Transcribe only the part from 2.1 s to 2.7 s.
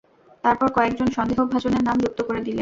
করে দিলেন।